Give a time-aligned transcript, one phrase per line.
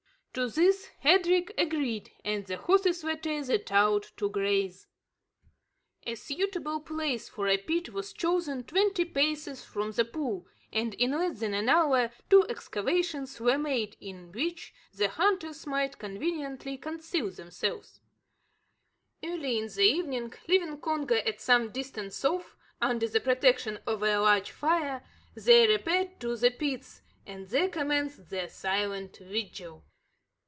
[0.33, 4.87] To this Hendrik agreed; and the horses were tethered out to graze.
[6.03, 11.11] A suitable place for a pit was chosen twenty paces from the pool, and, in
[11.11, 17.29] less than an hour, two excavations were made, in which the hunters might conveniently conceal
[17.29, 17.99] themselves.
[19.21, 24.17] Early in the evening, leaving Congo at some distance off, under the protection of a
[24.17, 25.03] large fire,
[25.35, 29.83] they repaired to the pits, and there commenced their silent vigil.